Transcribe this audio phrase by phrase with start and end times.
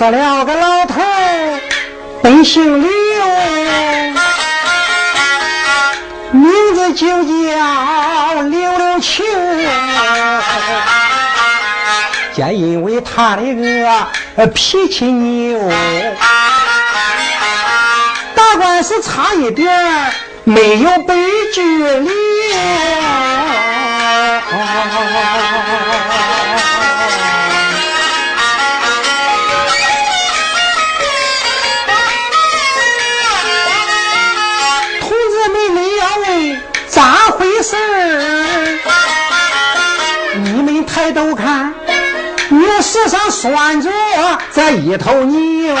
[0.00, 0.98] 死了个老头，
[2.22, 2.90] 本姓刘，
[6.30, 9.22] 名字就叫刘六球。
[12.32, 13.42] 皆因为他的
[14.36, 15.70] 个脾气牛，
[18.34, 19.70] 打官司差一点
[20.44, 21.14] 没有被
[21.52, 22.10] 拘留。
[42.92, 43.88] 世上拴着
[44.52, 45.76] 这一头牛，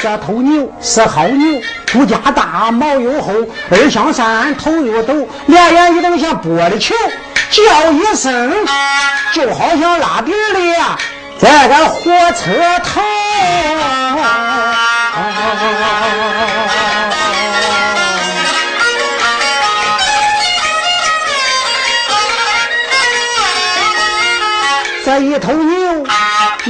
[0.00, 3.32] 这头牛是好牛，骨架大，毛又厚，
[3.70, 6.96] 二向山，头又陡，两眼一瞪像玻璃球，
[7.50, 8.52] 叫一声
[9.32, 10.98] 就好像拉地的呀，
[11.40, 13.00] 这个火车头。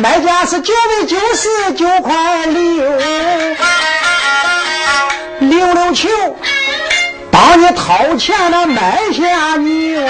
[0.03, 2.91] 卖价是九百九十九块六，
[5.39, 6.09] 溜溜球，
[7.31, 10.01] 帮你掏钱了卖下牛，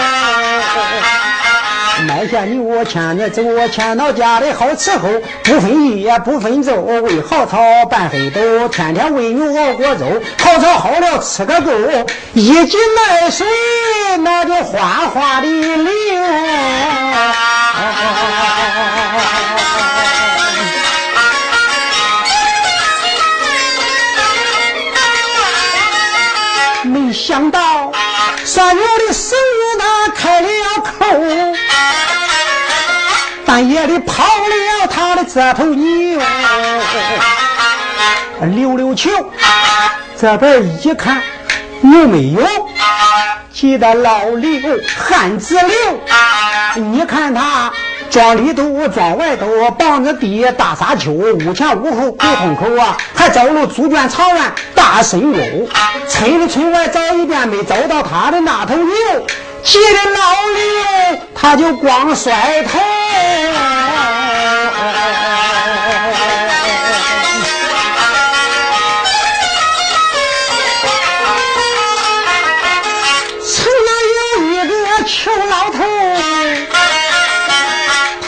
[2.08, 5.10] 卖下牛牵着走，牵到家里好伺候，
[5.44, 7.58] 不分夜不分昼，喂好草
[7.90, 10.06] 拌黑豆，天天喂牛熬锅粥，
[10.42, 11.70] 好草好了吃个够，
[12.32, 13.46] 一斤奶水
[14.20, 15.92] 那就哗哗的流。
[27.24, 27.92] 想到
[28.44, 29.36] 三牛的手
[29.78, 30.48] 那开了
[30.82, 31.06] 口，
[33.46, 36.20] 半夜里跑了他的这头牛，
[38.40, 39.08] 溜溜球，
[40.20, 41.22] 这边一看
[41.80, 42.44] 牛没有，
[43.52, 44.60] 急得老刘
[44.98, 46.00] 汗直流，
[46.74, 47.70] 你看他。
[48.12, 49.46] 庄里头，庄外头，
[49.78, 55.38] 棒子地，大沙丘，屋前屋后不空口啊，还走了猪圈草原大深沟，
[56.06, 58.94] 村里村外找一遍，没找到他的那头牛，
[59.62, 60.20] 急得老
[61.14, 62.78] 牛他就光甩头。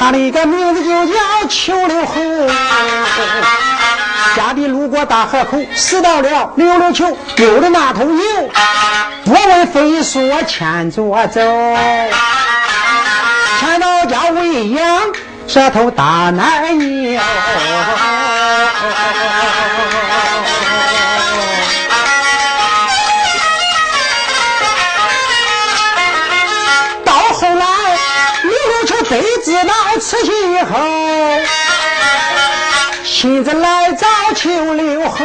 [0.04, 1.15] 他的个名字就叫
[1.48, 2.20] 邱六侯，
[4.37, 8.22] 家里路过大河口，死到了溜溜球，丢的那头牛，
[9.25, 11.41] 不问费说牵着走，
[13.59, 14.84] 牵到家喂养
[15.47, 17.19] 这头大奶牛。
[30.00, 30.76] 慈禧以后，
[33.04, 35.25] 亲自来找邱六侯，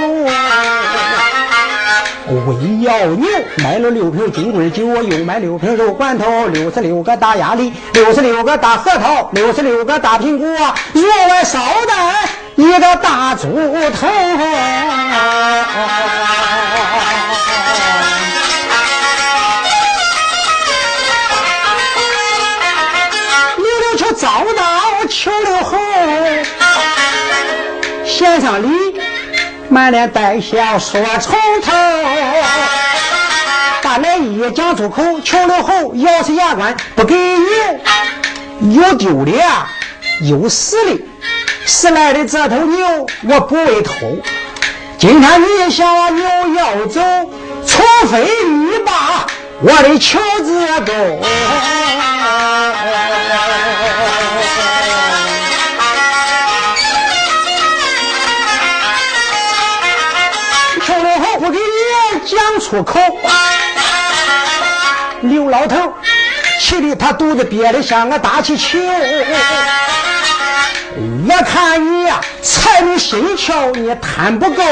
[2.27, 13.47] 为要牛买了六瓶金龟酒，我又买六瓶肉罐头，六十六个大鸭梨，六十六个大核桃，六十六个大苹果，额外捎带一个大猪
[13.99, 14.07] 头。
[29.91, 31.71] 连带笑说从头。
[33.81, 39.31] 大来一讲出口，求六侯咬死牙关不给牛，有丢的
[40.21, 41.01] 又死的，
[41.65, 43.93] 死来的这头牛我不会偷。
[44.97, 46.25] 今天你想牛
[46.55, 47.01] 要走，
[47.65, 49.25] 除非你把
[49.61, 50.93] 我的球子勾。
[62.69, 62.99] 出口，
[65.21, 65.91] 刘老头
[66.61, 68.77] 气得他肚子憋得像个大气球。
[70.95, 74.63] 我看你呀，财迷心窍你贪不够。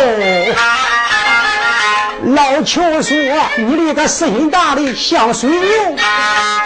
[2.24, 3.16] 老邱说
[3.58, 5.62] ：“你那个死心大的像水牛。”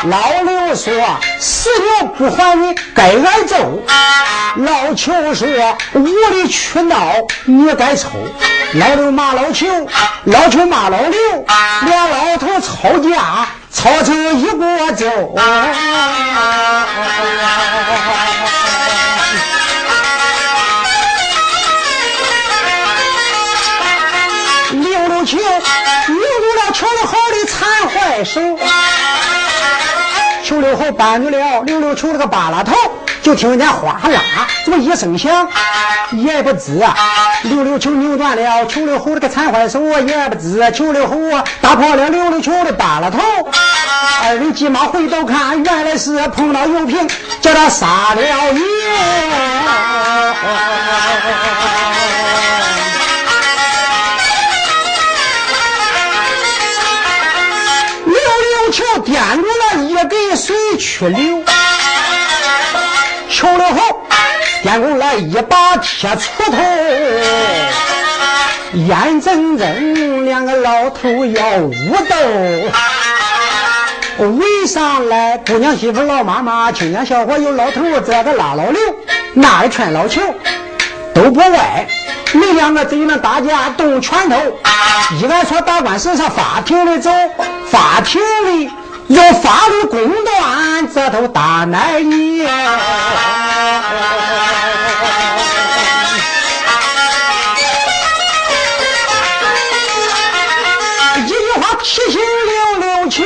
[0.09, 0.93] 老刘说
[1.39, 3.83] ：“死牛不还你，该挨揍。”
[4.57, 5.47] 老邱说
[5.93, 7.13] ：“无理取闹，
[7.45, 8.09] 你该抽。”
[8.73, 9.67] 老刘骂老邱，
[10.23, 11.45] 老邱骂老刘，
[11.85, 15.35] 俩老头吵架，吵成一锅粥。
[28.23, 28.41] 手。
[30.43, 32.73] 秋六后搬住了溜溜球那个扒拉头，
[33.23, 35.47] 就听见哗啦这么一声响，
[36.11, 36.93] 也不知啊，
[37.43, 41.15] 溜溜球扭断了秋六后这个残坏手，也不知秋六后
[41.61, 43.19] 打破了溜溜球的扒拉头。
[44.23, 47.07] 二人急忙回头看，原来是碰到油瓶，
[47.41, 48.61] 叫他撒了野。
[60.81, 61.43] 去流，
[63.29, 64.01] 球了后
[64.63, 66.19] 电工来一把铁锄
[66.49, 66.57] 头，
[68.73, 72.15] 眼睁睁两个老头要武斗。
[74.25, 78.81] 围上来，姑娘媳妇老妈妈，青年小伙有老头，这个拉老刘，
[79.33, 80.21] 那个劝老球，
[81.13, 81.87] 都不歪。
[82.33, 84.35] 你两个贼能打架动拳头，
[85.19, 87.11] 一个说打官司上法庭里走，
[87.69, 88.71] 法庭里
[89.11, 92.47] 有法律公断，这都大难言。
[101.25, 103.23] 一句话提醒溜溜球。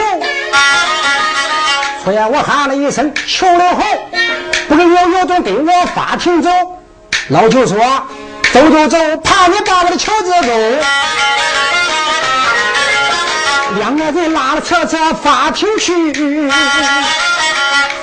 [2.03, 3.83] 突然我喊了一声“求了后”，
[4.67, 6.49] 不跟有有种跟我法庭走。
[7.27, 7.77] 老舅说
[8.51, 10.47] ：“走走走，怕你把我的球子走。”
[13.77, 16.49] 两个人拉了车车法庭去，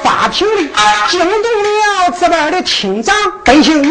[0.03, 0.71] 法庭里
[1.09, 3.15] 惊动了这边的厅长
[3.45, 3.91] 本姓牛。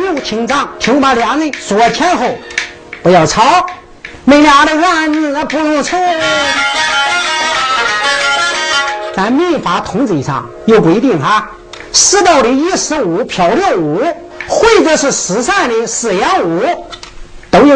[0.00, 2.38] 牛厅长听把两人说前后，
[3.02, 3.66] 不要吵。
[4.24, 5.96] 你俩的案子不用愁，
[9.16, 11.50] 咱民法通则上有规定哈，
[11.92, 14.04] 死到的遗失物、漂流物，
[14.46, 16.62] 或者是失散的饲养物，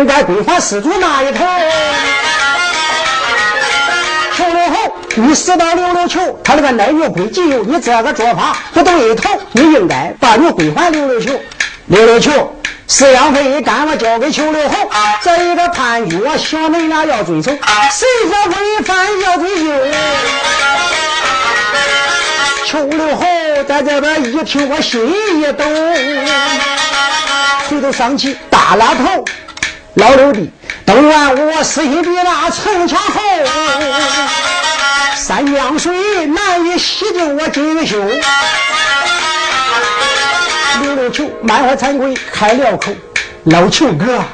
[0.03, 1.45] 应该归还失主那一头。
[4.37, 11.41] 球了后，你死到溜溜球，他那个奶牛归己有，你这个做法不对一头，你应该把你归还溜溜球，
[11.87, 12.53] 溜溜球。
[12.89, 14.91] 饲养费赶我交给邱六红，
[15.23, 17.53] 这一个判决，小恁俩要遵守。
[17.53, 19.71] 谁说违反要追究？
[22.67, 23.29] 邱六红
[23.69, 25.01] 在这边一听，我心
[25.41, 25.65] 一抖，
[27.69, 29.25] 垂头丧气大拉头，
[29.95, 30.51] 老六弟，
[30.87, 33.21] 都怨我死心比那城墙厚，
[35.15, 37.99] 三江水难以洗净我锦绣。
[40.81, 42.91] 溜溜球，满怀惭愧开了口。
[43.45, 44.25] 老球哥，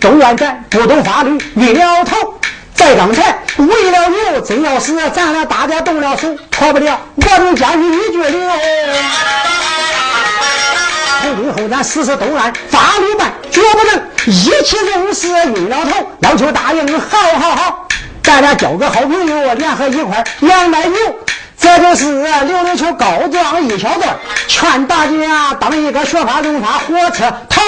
[0.00, 2.34] 都怨咱不懂法律，晕了头。
[2.74, 8.40] 在刚才为了牛，真要是咱俩大家动了手，跑不了，我能将你一绝留。
[11.22, 15.90] 从今后咱事事都按法律办，绝不能一气用事晕老头。
[16.20, 17.88] 老邱答应，好好好，
[18.22, 20.98] 咱俩交个好朋友，联合一块养奶牛。
[21.58, 24.16] 这就是溜溜球告状一小段，
[24.46, 27.60] 劝大家当一个学法用法火车头。